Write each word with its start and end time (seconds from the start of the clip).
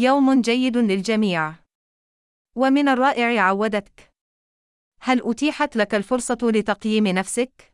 يوم 0.00 0.40
جيد 0.40 0.76
للجميع. 0.76 1.54
ومن 2.56 2.88
الرائع 2.88 3.42
عودتك. 3.42 4.12
هل 5.00 5.22
أتيحت 5.24 5.76
لك 5.76 5.94
الفرصة 5.94 6.38
لتقييم 6.42 7.06
نفسك؟ 7.06 7.72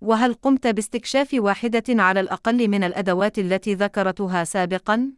وهل 0.00 0.34
قمت 0.34 0.66
باستكشاف 0.66 1.34
واحدة 1.34 1.84
على 1.88 2.20
الأقل 2.20 2.68
من 2.68 2.84
الأدوات 2.84 3.38
التي 3.38 3.74
ذكرتها 3.74 4.44
سابقًا؟ 4.44 5.12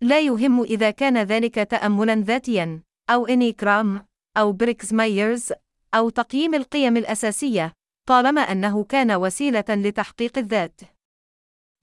لا 0.00 0.20
يهم 0.20 0.62
إذا 0.62 0.90
كان 0.90 1.18
ذلك 1.18 1.54
تأملًا 1.54 2.14
ذاتيًا، 2.14 2.82
أو 3.10 3.26
إنياجرام، 3.26 4.06
أو 4.36 4.52
بريغز 4.52 4.92
مايرز، 4.92 5.52
أو 5.94 6.10
تقييم 6.10 6.54
القيم 6.54 6.96
الأساسية، 6.96 7.72
طالما 8.08 8.40
أنه 8.40 8.84
كان 8.84 9.12
وسيلة 9.12 9.64
لتحقيق 9.68 10.38
الذات. 10.38 10.80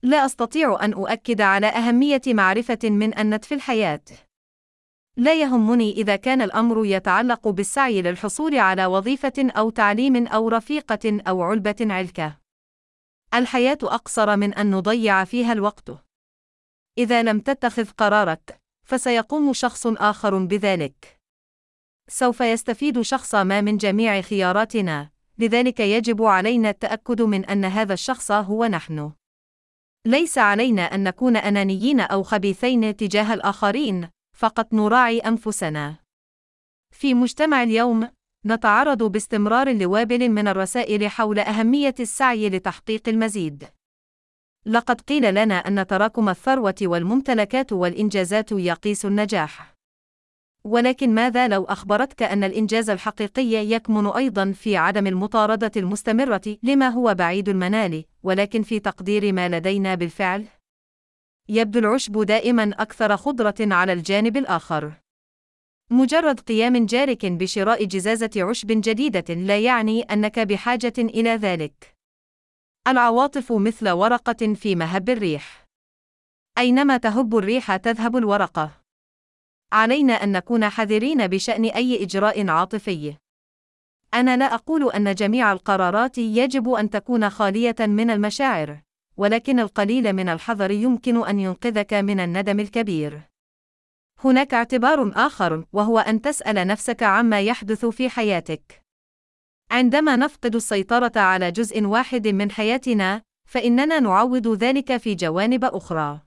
لا 0.06 0.26
أستطيع 0.26 0.84
أن 0.84 0.92
أؤكد 0.92 1.40
على 1.40 1.66
أهمية 1.66 2.22
معرفة 2.26 2.78
من 2.84 3.18
النت 3.18 3.44
في 3.44 3.54
الحياة. 3.54 4.04
لا 5.16 5.34
يهمني 5.34 5.92
إذا 5.92 6.16
كان 6.16 6.42
الأمر 6.42 6.86
يتعلق 6.86 7.48
بالسعي 7.48 8.02
للحصول 8.02 8.58
على 8.58 8.86
وظيفة 8.86 9.32
أو 9.38 9.70
تعليم 9.70 10.26
أو 10.26 10.48
رفيقة 10.48 11.20
أو 11.28 11.42
علبة 11.42 11.76
علكة. 11.80 12.38
الحياة 13.34 13.78
أقصر 13.82 14.36
من 14.36 14.54
أن 14.54 14.70
نضيع 14.70 15.24
فيها 15.24 15.52
الوقت. 15.52 15.90
إذا 16.98 17.22
لم 17.22 17.40
تتخذ 17.40 17.90
قرارك، 17.90 18.60
فسيقوم 18.84 19.52
شخص 19.52 19.86
آخر 19.86 20.38
بذلك. 20.38 21.20
سوف 22.08 22.40
يستفيد 22.40 23.00
شخص 23.00 23.34
ما 23.34 23.60
من 23.60 23.76
جميع 23.76 24.20
خياراتنا، 24.20 25.10
لذلك 25.38 25.80
يجب 25.80 26.22
علينا 26.22 26.70
التأكد 26.70 27.22
من 27.22 27.44
أن 27.44 27.64
هذا 27.64 27.92
الشخص 27.92 28.30
هو 28.30 28.66
نحن. 28.66 29.12
ليس 30.06 30.38
علينا 30.38 30.82
أن 30.82 31.04
نكون 31.04 31.36
أنانيين 31.36 32.00
أو 32.00 32.22
خبيثين 32.22 32.96
تجاه 32.96 33.34
الآخرين، 33.34 34.08
فقط 34.36 34.74
نراعي 34.74 35.18
أنفسنا. 35.18 35.96
في 36.94 37.14
مجتمع 37.14 37.62
اليوم، 37.62 38.08
نتعرض 38.46 39.02
باستمرار 39.02 39.72
لوابل 39.72 40.28
من 40.28 40.48
الرسائل 40.48 41.08
حول 41.08 41.38
أهمية 41.38 41.94
السعي 42.00 42.48
لتحقيق 42.48 43.08
المزيد. 43.08 43.68
لقد 44.66 45.00
قيل 45.00 45.34
لنا 45.34 45.54
أن 45.54 45.86
تراكم 45.86 46.28
الثروة 46.28 46.74
والممتلكات 46.82 47.72
والإنجازات 47.72 48.52
يقيس 48.52 49.04
النجاح. 49.04 49.75
ولكن 50.66 51.14
ماذا 51.14 51.48
لو 51.48 51.64
أخبرتك 51.64 52.22
أن 52.22 52.44
الإنجاز 52.44 52.90
الحقيقي 52.90 53.46
يكمن 53.46 54.06
أيضا 54.06 54.52
في 54.52 54.76
عدم 54.76 55.06
المطاردة 55.06 55.70
المستمرة 55.76 56.56
لما 56.62 56.88
هو 56.88 57.14
بعيد 57.14 57.48
المنال، 57.48 58.04
ولكن 58.22 58.62
في 58.62 58.80
تقدير 58.80 59.32
ما 59.32 59.48
لدينا 59.48 59.94
بالفعل؟ 59.94 60.46
يبدو 61.48 61.78
العشب 61.78 62.22
دائما 62.22 62.70
أكثر 62.78 63.16
خضرة 63.16 63.54
على 63.60 63.92
الجانب 63.92 64.36
الآخر. 64.36 64.92
مجرد 65.90 66.40
قيام 66.40 66.86
جارك 66.86 67.26
بشراء 67.26 67.84
جزازة 67.84 68.30
عشب 68.36 68.68
جديدة 68.68 69.34
لا 69.34 69.58
يعني 69.58 70.02
أنك 70.02 70.38
بحاجة 70.38 70.94
إلى 70.98 71.30
ذلك. 71.30 71.94
العواطف 72.88 73.52
مثل 73.52 73.88
ورقة 73.88 74.54
في 74.54 74.74
مهب 74.74 75.10
الريح. 75.10 75.66
أينما 76.58 76.96
تهب 76.96 77.36
الريح 77.36 77.76
تذهب 77.76 78.16
الورقة. 78.16 78.85
علينا 79.72 80.12
أن 80.12 80.32
نكون 80.32 80.68
حذرين 80.68 81.26
بشأن 81.26 81.64
أي 81.64 82.02
إجراء 82.02 82.48
عاطفي. 82.48 83.16
أنا 84.14 84.36
لا 84.36 84.54
أقول 84.54 84.90
أن 84.90 85.14
جميع 85.14 85.52
القرارات 85.52 86.18
يجب 86.18 86.68
أن 86.68 86.90
تكون 86.90 87.30
خالية 87.30 87.76
من 87.80 88.10
المشاعر، 88.10 88.80
ولكن 89.16 89.60
القليل 89.60 90.12
من 90.12 90.28
الحذر 90.28 90.70
يمكن 90.70 91.26
أن 91.26 91.40
ينقذك 91.40 91.94
من 91.94 92.20
الندم 92.20 92.60
الكبير. 92.60 93.20
هناك 94.24 94.54
اعتبار 94.54 95.12
آخر 95.16 95.64
وهو 95.72 95.98
أن 95.98 96.20
تسأل 96.20 96.66
نفسك 96.66 97.02
عما 97.02 97.40
يحدث 97.40 97.86
في 97.86 98.08
حياتك. 98.08 98.82
عندما 99.70 100.16
نفقد 100.16 100.54
السيطرة 100.54 101.12
على 101.20 101.50
جزء 101.50 101.84
واحد 101.84 102.28
من 102.28 102.50
حياتنا، 102.50 103.22
فإننا 103.48 104.00
نعوض 104.00 104.48
ذلك 104.48 104.96
في 104.96 105.14
جوانب 105.14 105.64
أخرى. 105.64 106.25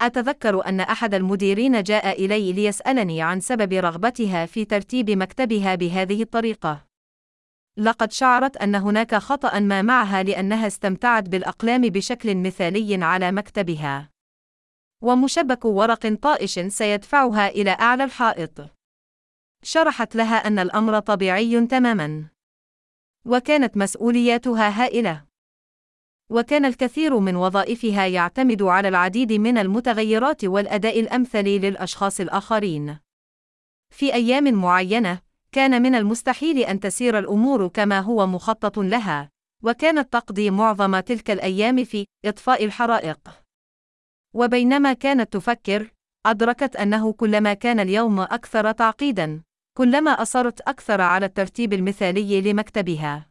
أتذكر 0.00 0.66
أن 0.66 0.80
أحد 0.80 1.14
المديرين 1.14 1.82
جاء 1.82 2.24
إلي 2.24 2.52
ليسألني 2.52 3.22
عن 3.22 3.40
سبب 3.40 3.72
رغبتها 3.72 4.46
في 4.46 4.64
ترتيب 4.64 5.10
مكتبها 5.10 5.74
بهذه 5.74 6.22
الطريقة. 6.22 6.86
لقد 7.76 8.12
شعرت 8.12 8.56
أن 8.56 8.74
هناك 8.74 9.14
خطأ 9.14 9.58
ما 9.58 9.82
معها 9.82 10.22
لأنها 10.22 10.66
استمتعت 10.66 11.28
بالأقلام 11.28 11.82
بشكل 11.82 12.36
مثالي 12.36 13.04
على 13.04 13.32
مكتبها. 13.32 14.10
ومشبك 15.02 15.64
ورق 15.64 16.14
طائش 16.22 16.58
سيدفعها 16.58 17.48
إلى 17.48 17.70
أعلى 17.70 18.04
الحائط. 18.04 18.70
شرحت 19.62 20.16
لها 20.16 20.36
أن 20.36 20.58
الأمر 20.58 20.98
طبيعي 20.98 21.66
تماماً. 21.66 22.24
وكانت 23.26 23.76
مسؤولياتها 23.76 24.84
هائلة. 24.84 25.29
وكان 26.30 26.64
الكثير 26.64 27.18
من 27.18 27.36
وظائفها 27.36 28.06
يعتمد 28.06 28.62
على 28.62 28.88
العديد 28.88 29.32
من 29.32 29.58
المتغيرات 29.58 30.44
والأداء 30.44 31.00
الأمثل 31.00 31.44
للأشخاص 31.44 32.20
الآخرين. 32.20 32.98
في 33.94 34.14
أيام 34.14 34.54
معينة، 34.54 35.20
كان 35.52 35.82
من 35.82 35.94
المستحيل 35.94 36.58
أن 36.58 36.80
تسير 36.80 37.18
الأمور 37.18 37.68
كما 37.68 38.00
هو 38.00 38.26
مخطط 38.26 38.78
لها، 38.78 39.30
وكانت 39.62 40.12
تقضي 40.12 40.50
معظم 40.50 41.00
تلك 41.00 41.30
الأيام 41.30 41.84
في 41.84 42.06
إطفاء 42.24 42.64
الحرائق. 42.64 43.42
وبينما 44.34 44.92
كانت 44.92 45.32
تفكر، 45.32 45.90
أدركت 46.26 46.76
أنه 46.76 47.12
كلما 47.12 47.54
كان 47.54 47.80
اليوم 47.80 48.20
أكثر 48.20 48.72
تعقيدًا، 48.72 49.42
كلما 49.76 50.10
أصرت 50.10 50.60
أكثر 50.60 51.00
على 51.00 51.26
الترتيب 51.26 51.72
المثالي 51.72 52.40
لمكتبها. 52.40 53.26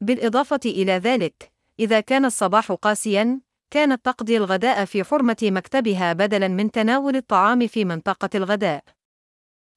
بالإضافة 0.00 0.60
إلى 0.66 0.92
ذلك، 0.92 1.51
إذا 1.82 2.00
كان 2.00 2.24
الصباح 2.24 2.72
قاسيًا، 2.72 3.40
كانت 3.70 4.04
تقضي 4.04 4.36
الغداء 4.36 4.84
في 4.84 5.04
حرمة 5.04 5.36
مكتبها 5.42 6.12
بدلاً 6.12 6.48
من 6.48 6.70
تناول 6.70 7.16
الطعام 7.16 7.66
في 7.66 7.84
منطقة 7.84 8.30
الغداء. 8.34 8.84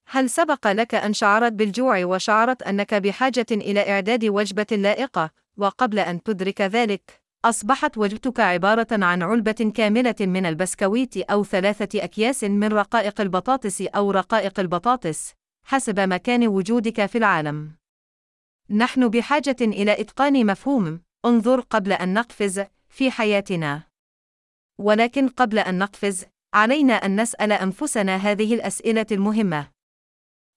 هل 0.10 0.30
سبق 0.30 0.68
لك 0.68 0.96
أن 0.96 1.14
شعرت 1.14 1.52
بالجوع 1.52 2.06
وشعرت 2.06 2.64
أنك 2.64 2.94
بحاجة 2.94 3.46
إلى 3.52 3.90
إعداد 3.90 4.26
وجبة 4.26 4.68
لائقة، 4.72 5.30
وقبل 5.58 6.00
أن 6.00 6.24
تدرك 6.24 6.62
ذلك، 6.62 7.22
أصبحت 7.46 7.98
وجبتك 7.98 8.40
عبارة 8.40 8.88
عن 8.92 9.24
علبة 9.24 9.72
كاملة 9.76 10.16
من 10.22 10.46
البسكويت 10.46 11.18
أو 11.18 11.44
ثلاثة 11.44 12.04
أكياس 12.04 12.44
من 12.44 12.74
رقائق 12.74 13.22
البطاطس 13.22 13.82
أو 13.82 14.12
رقائق 14.12 14.60
البطاطس، 14.60 15.34
حسب 15.64 16.00
مكان 16.00 16.48
وجودك 16.48 17.06
في 17.06 17.18
العالم. 17.18 17.72
نحن 18.70 19.08
بحاجة 19.08 19.56
إلى 19.62 20.02
إتقان 20.02 20.46
مفهوم 20.46 21.05
انظر 21.26 21.60
قبل 21.60 21.94
أن 21.94 22.14
نقفز 22.14 22.66
في 22.90 23.12
حياتنا. 23.12 23.84
ولكن 24.78 25.30
قبل 25.30 25.60
أن 25.60 25.80
نقفز، 25.80 26.26
علينا 26.54 26.94
أن 26.94 27.22
نسأل 27.22 27.52
أنفسنا 27.52 28.16
هذه 28.16 28.54
الأسئلة 28.54 29.06
المهمة. 29.12 29.72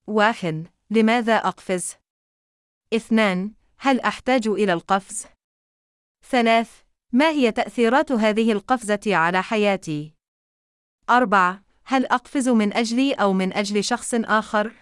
واحد: 0.07 0.67
لماذا 0.89 1.35
أقفز؟ 1.35 1.95
اثنان: 2.93 3.53
هل 3.77 3.99
أحتاج 3.99 4.47
إلى 4.47 4.73
القفز؟ 4.73 5.25
ثلاث: 6.29 6.83
ما 7.11 7.29
هي 7.29 7.51
تأثيرات 7.51 8.11
هذه 8.11 8.51
القفزة 8.51 9.15
على 9.15 9.43
حياتي؟ 9.43 10.13
أربعة: 11.09 11.63
هل 11.83 12.05
أقفز 12.05 12.49
من 12.49 12.73
أجلي 12.73 13.13
أو 13.13 13.33
من 13.33 13.53
أجل 13.53 13.83
شخص 13.83 14.13
آخر؟ 14.13 14.73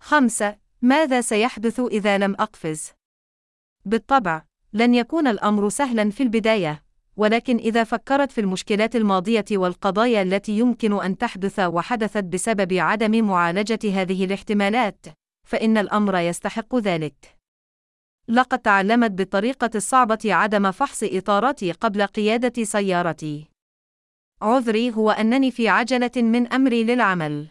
خمسة: 0.00 0.58
ماذا 0.82 1.20
سيحدث 1.20 1.80
إذا 1.80 2.18
لم 2.18 2.32
أقفز؟ 2.34 2.92
بالطبع، 3.84 4.42
لن 4.74 4.94
يكون 4.94 5.26
الأمر 5.26 5.68
سهلا 5.68 6.10
في 6.10 6.22
البداية، 6.22 6.82
ولكن 7.16 7.56
إذا 7.56 7.84
فكرت 7.84 8.32
في 8.32 8.40
المشكلات 8.40 8.96
الماضية 8.96 9.44
والقضايا 9.52 10.22
التي 10.22 10.58
يمكن 10.58 11.02
أن 11.02 11.18
تحدث 11.18 11.60
وحدثت 11.60 12.24
بسبب 12.24 12.72
عدم 12.72 13.26
معالجة 13.26 14.02
هذه 14.02 14.24
الاحتمالات، 14.24 15.06
فإن 15.48 15.78
الأمر 15.78 16.18
يستحق 16.18 16.76
ذلك. 16.76 17.36
لقد 18.28 18.58
تعلمت 18.58 19.10
بالطريقة 19.10 19.70
الصعبة 19.74 20.18
عدم 20.24 20.70
فحص 20.70 21.02
إطاراتي 21.02 21.72
قبل 21.72 22.06
قيادة 22.06 22.64
سيارتي. 22.64 23.48
عذري 24.42 24.94
هو 24.94 25.10
أنني 25.10 25.50
في 25.50 25.68
عجلة 25.68 26.10
من 26.16 26.52
أمري 26.52 26.84
للعمل. 26.84 27.48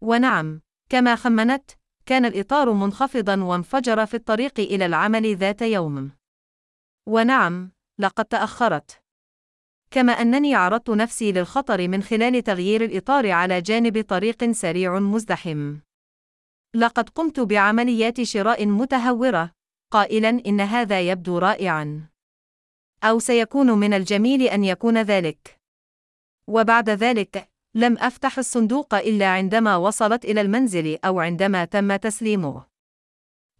ونعم، 0.00 0.60
كما 0.88 1.16
خمنت، 1.16 1.70
كان 2.06 2.24
الإطار 2.24 2.72
منخفضا 2.72 3.42
وانفجر 3.42 4.06
في 4.06 4.14
الطريق 4.14 4.60
إلى 4.60 4.86
العمل 4.86 5.36
ذات 5.36 5.62
يوم. 5.62 6.19
ونعم، 7.06 7.72
لقد 7.98 8.24
تأخرت. 8.24 9.02
كما 9.90 10.12
أنني 10.12 10.54
عرضت 10.54 10.90
نفسي 10.90 11.32
للخطر 11.32 11.88
من 11.88 12.02
خلال 12.02 12.42
تغيير 12.42 12.84
الإطار 12.84 13.30
على 13.30 13.60
جانب 13.60 14.04
طريق 14.08 14.50
سريع 14.50 14.98
مزدحم. 14.98 15.76
لقد 16.74 17.08
قمت 17.08 17.40
بعمليات 17.40 18.22
شراء 18.22 18.66
متهورة، 18.66 19.50
قائلا 19.92 20.28
إن 20.28 20.60
هذا 20.60 21.00
يبدو 21.00 21.38
رائعا. 21.38 22.08
أو 23.04 23.18
سيكون 23.18 23.70
من 23.70 23.94
الجميل 23.94 24.42
أن 24.42 24.64
يكون 24.64 25.02
ذلك. 25.02 25.60
وبعد 26.46 26.90
ذلك، 26.90 27.50
لم 27.74 27.98
أفتح 27.98 28.38
الصندوق 28.38 28.94
إلا 28.94 29.26
عندما 29.26 29.76
وصلت 29.76 30.24
إلى 30.24 30.40
المنزل 30.40 30.98
أو 31.04 31.20
عندما 31.20 31.64
تم 31.64 31.96
تسليمه. 31.96 32.69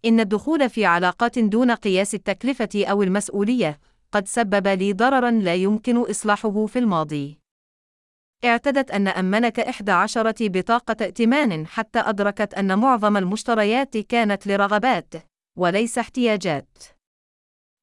إن 0.05 0.20
الدخول 0.20 0.70
في 0.70 0.85
علاقات 0.85 1.38
دون 1.38 1.70
قياس 1.70 2.14
التكلفة 2.14 2.69
أو 2.76 3.02
المسؤولية 3.02 3.81
قد 4.12 4.29
سبب 4.29 4.69
لي 4.69 4.93
ضررًا 4.93 5.31
لا 5.31 5.55
يمكن 5.55 5.97
إصلاحه 5.97 6.67
في 6.67 6.79
الماضي. 6.79 7.38
اعتدت 8.44 8.91
أن 8.91 9.08
أمنك 9.08 9.61
إحدى 9.61 9.93
عشرة 9.93 10.35
بطاقة 10.41 10.97
ائتمان 11.00 11.67
حتى 11.67 11.99
أدركت 11.99 12.55
أن 12.55 12.79
معظم 12.79 13.17
المشتريات 13.17 13.97
كانت 13.97 14.47
لرغبات، 14.47 15.14
وليس 15.58 15.99
احتياجات. 15.99 16.79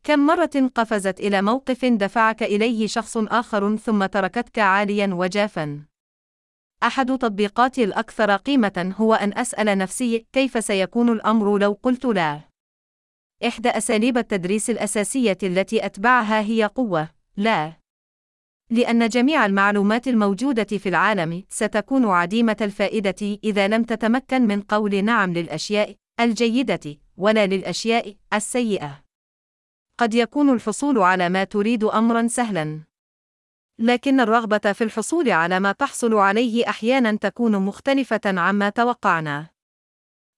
كم 0.03 0.19
مرة 0.19 0.69
قفزت 0.75 1.19
إلى 1.19 1.41
موقف 1.41 1.85
دفعك 1.85 2.43
إليه 2.43 2.87
شخص 2.87 3.17
آخر 3.17 3.75
ثم 3.75 4.05
تركتك 4.05 4.59
عاليًا 4.59 5.07
وجافًا؟ 5.13 5.86
أحد 6.83 7.07
تطبيقاتي 7.07 7.83
الأكثر 7.83 8.35
قيمة 8.35 8.94
هو 8.97 9.13
أن 9.13 9.38
أسأل 9.38 9.77
نفسي 9.77 10.25
كيف 10.33 10.63
سيكون 10.63 11.09
الأمر 11.09 11.57
لو 11.57 11.79
قلت 11.83 12.06
لا. 12.06 12.41
إحدى 13.47 13.69
أساليب 13.69 14.18
التدريس 14.18 14.69
الأساسية 14.69 15.38
التي 15.44 15.85
أتبعها 15.85 16.41
هي 16.41 16.63
قوة 16.63 17.09
لا. 17.38 17.74
لأن 18.69 19.07
جميع 19.09 19.45
المعلومات 19.45 20.07
الموجودة 20.07 20.63
في 20.63 20.89
العالم 20.89 21.44
ستكون 21.50 22.06
عديمة 22.06 22.57
الفائدة 22.62 23.39
إذا 23.44 23.68
لم 23.68 23.83
تتمكن 23.83 24.41
من 24.41 24.62
قول 24.62 25.06
نعم 25.06 25.33
للأشياء 25.33 25.95
الجيدة 26.19 27.00
ولا 27.18 27.45
للأشياء 27.45 28.15
السيئة. 28.33 29.03
قد 30.00 30.13
يكون 30.13 30.50
الحصول 30.50 30.97
على 30.97 31.30
ما 31.30 31.44
تريد 31.44 31.83
أمرًا 31.83 32.27
سهلًا. 32.27 32.81
لكن 33.79 34.19
الرغبة 34.19 34.74
في 34.74 34.83
الحصول 34.83 35.29
على 35.29 35.59
ما 35.59 35.71
تحصل 35.71 36.13
عليه 36.13 36.69
أحيانًا 36.69 37.18
تكون 37.21 37.65
مختلفة 37.65 38.21
عما 38.25 38.69
توقعنا. 38.69 39.50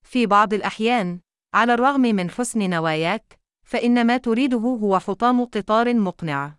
في 0.03 0.25
بعض 0.25 0.53
الأحيان، 0.53 1.19
على 1.53 1.74
الرغم 1.74 2.01
من 2.01 2.30
حسن 2.30 2.69
نواياك، 2.69 3.39
فإن 3.65 4.07
ما 4.07 4.18
تريده 4.18 4.57
هو 4.57 5.00
حطام 5.00 5.45
قطار 5.45 5.94
مقنع. 5.94 6.56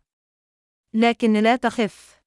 لكن 0.94 1.32
لا 1.32 1.56
تخف. 1.56 2.20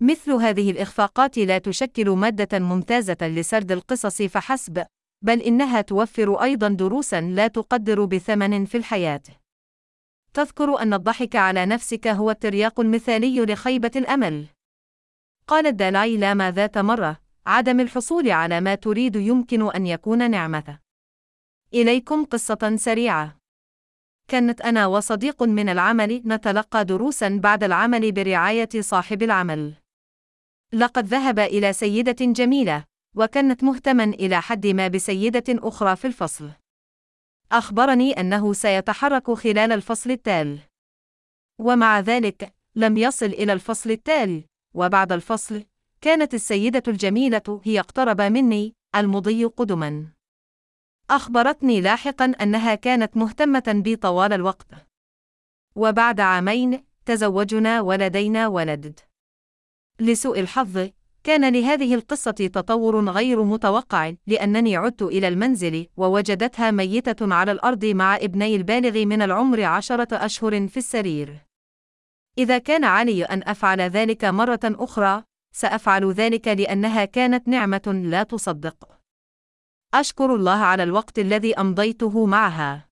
مثل 0.00 0.32
هذه 0.32 0.70
الإخفاقات 0.70 1.38
لا 1.38 1.58
تشكل 1.58 2.10
مادة 2.10 2.58
ممتازة 2.58 3.16
لسرد 3.22 3.72
القصص 3.72 4.22
فحسب، 4.22 4.86
بل 5.22 5.40
إنها 5.40 5.80
توفر 5.80 6.42
أيضا 6.42 6.68
دروسا 6.68 7.20
لا 7.20 7.46
تقدر 7.46 8.04
بثمن 8.04 8.64
في 8.64 8.76
الحياة. 8.76 9.22
تذكر 10.34 10.82
أن 10.82 10.94
الضحك 10.94 11.36
على 11.36 11.66
نفسك 11.66 12.08
هو 12.08 12.30
الترياق 12.30 12.80
المثالي 12.80 13.44
لخيبة 13.44 13.90
الأمل. 13.96 14.46
قال 15.46 15.66
الدالاي 15.66 16.16
لاما 16.16 16.50
ذات 16.50 16.78
مرة: 16.78 17.20
عدم 17.46 17.80
الحصول 17.80 18.30
على 18.30 18.60
ما 18.60 18.74
تريد 18.74 19.16
يمكن 19.16 19.70
أن 19.70 19.86
يكون 19.86 20.30
نعمة. 20.30 20.78
إليكم 21.74 22.24
قصة 22.24 22.76
سريعة. 22.76 23.36
كانت 24.28 24.60
أنا 24.60 24.86
وصديق 24.86 25.42
من 25.42 25.68
العمل 25.68 26.22
نتلقى 26.26 26.84
دروسا 26.84 27.40
بعد 27.42 27.64
العمل 27.64 28.12
برعاية 28.12 28.68
صاحب 28.80 29.22
العمل. 29.22 29.74
لقد 30.72 31.06
ذهب 31.06 31.38
إلى 31.38 31.72
سيدة 31.72 32.16
جميلة، 32.20 32.84
وكانت 33.16 33.64
مهتما 33.64 34.04
إلى 34.04 34.42
حد 34.42 34.66
ما 34.66 34.88
بسيدة 34.88 35.44
أخرى 35.48 35.96
في 35.96 36.06
الفصل. 36.06 36.50
أخبرني 37.52 38.12
أنه 38.12 38.52
سيتحرك 38.52 39.30
خلال 39.30 39.72
الفصل 39.72 40.10
التالي. 40.10 40.58
ومع 41.58 42.00
ذلك، 42.00 42.54
لم 42.74 42.96
يصل 42.96 43.26
إلى 43.26 43.52
الفصل 43.52 43.90
التالي، 43.90 44.44
وبعد 44.74 45.12
الفصل، 45.12 45.64
كانت 46.00 46.34
السيدة 46.34 46.82
الجميلة 46.88 47.60
هي 47.64 47.80
اقترب 47.80 48.20
مني، 48.20 48.74
المضي 48.96 49.44
قدما. 49.44 50.06
أخبرتني 51.10 51.80
لاحقا 51.80 52.24
أنها 52.24 52.74
كانت 52.74 53.16
مهتمة 53.16 53.80
بي 53.84 53.96
طوال 53.96 54.32
الوقت. 54.32 54.66
وبعد 55.76 56.20
عامين، 56.20 56.84
تزوجنا 57.06 57.80
ولدينا 57.80 58.48
ولد. 58.48 59.00
لسوء 60.00 60.40
الحظ، 60.40 60.90
كان 61.28 61.52
لهذه 61.52 61.94
القصة 61.94 62.30
تطور 62.30 63.10
غير 63.10 63.44
متوقع 63.44 64.12
لأنني 64.26 64.76
عدت 64.76 65.02
إلى 65.02 65.28
المنزل 65.28 65.86
ووجدتها 65.96 66.70
ميتة 66.70 67.34
على 67.34 67.52
الأرض 67.52 67.84
مع 67.84 68.16
ابني 68.16 68.56
البالغ 68.56 69.04
من 69.04 69.22
العمر 69.22 69.62
عشرة 69.64 70.08
أشهر 70.12 70.68
في 70.68 70.76
السرير. 70.76 71.46
إذا 72.38 72.58
كان 72.58 72.84
علي 72.84 73.24
أن 73.24 73.42
أفعل 73.46 73.80
ذلك 73.80 74.24
مرة 74.24 74.60
أخرى، 74.64 75.22
سأفعل 75.54 76.12
ذلك 76.12 76.48
لأنها 76.48 77.04
كانت 77.04 77.48
نعمة 77.48 78.02
لا 78.04 78.22
تصدق. 78.22 78.98
أشكر 79.94 80.34
الله 80.34 80.58
على 80.58 80.82
الوقت 80.82 81.18
الذي 81.18 81.54
أمضيته 81.54 82.26
معها. 82.26 82.88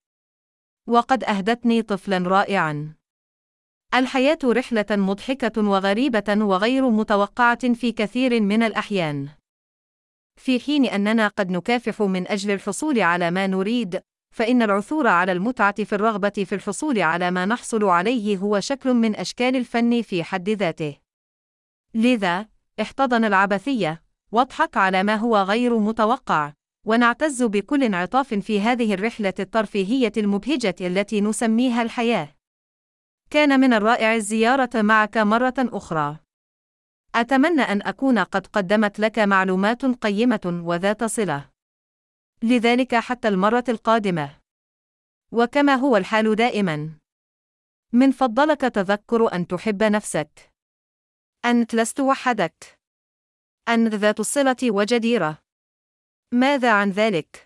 وقد 0.88 1.24
أهدتني 1.24 1.82
طفلا 1.82 2.18
رائعا. 2.18 2.94
الحياة 3.98 4.38
رحلة 4.44 4.86
مضحكة 4.90 5.68
وغريبة 5.68 6.44
وغير 6.44 6.90
متوقعة 6.90 7.72
في 7.72 7.92
كثير 7.92 8.40
من 8.40 8.62
الأحيان. 8.62 9.28
في 10.36 10.60
حين 10.60 10.84
أننا 10.86 11.28
قد 11.28 11.50
نكافح 11.50 12.02
من 12.02 12.28
أجل 12.28 12.50
الحصول 12.50 13.00
على 13.00 13.30
ما 13.30 13.46
نريد، 13.46 14.00
فإن 14.34 14.62
العثور 14.62 15.06
على 15.06 15.32
المتعة 15.32 15.84
في 15.84 15.92
الرغبة 15.94 16.28
في 16.28 16.54
الحصول 16.54 16.98
على 17.02 17.30
ما 17.30 17.46
نحصل 17.46 17.84
عليه 17.84 18.36
هو 18.36 18.60
شكل 18.60 18.94
من 18.94 19.16
أشكال 19.16 19.56
الفن 19.56 20.02
في 20.02 20.24
حد 20.24 20.50
ذاته. 20.50 20.96
لذا، 21.94 22.46
احتضن 22.80 23.24
العبثية، 23.24 24.02
واضحك 24.32 24.76
على 24.76 25.02
ما 25.02 25.14
هو 25.14 25.36
غير 25.36 25.78
متوقع، 25.78 26.52
ونعتز 26.86 27.42
بكل 27.42 27.84
انعطاف 27.84 28.34
في 28.34 28.60
هذه 28.60 28.94
الرحلة 28.94 29.34
الترفيهية 29.38 30.12
المبهجة 30.16 30.76
التي 30.80 31.20
نسميها 31.20 31.82
الحياة. 31.82 32.35
كان 33.30 33.60
من 33.60 33.72
الرائع 33.72 34.14
الزيارة 34.14 34.70
معك 34.74 35.16
مرة 35.16 35.54
أخرى. 35.58 36.18
أتمنى 37.14 37.62
أن 37.62 37.82
أكون 37.82 38.18
قد 38.18 38.46
قدمت 38.46 38.98
لك 38.98 39.18
معلومات 39.18 39.84
قيمة 39.84 40.62
وذات 40.64 41.04
صلة. 41.04 41.50
لذلك 42.42 42.94
حتى 42.94 43.28
المرة 43.28 43.64
القادمة. 43.68 44.38
وكما 45.32 45.74
هو 45.74 45.96
الحال 45.96 46.34
دائما. 46.34 46.98
من 47.92 48.10
فضلك 48.10 48.60
تذكر 48.60 49.32
أن 49.32 49.46
تحب 49.46 49.82
نفسك. 49.82 50.52
أنت 51.44 51.74
لست 51.74 52.00
وحدك. 52.00 52.78
أنت 53.68 53.94
ذات 53.94 54.20
الصلة 54.20 54.56
وجديرة. 54.62 55.38
ماذا 56.32 56.72
عن 56.72 56.90
ذلك؟ 56.90 57.45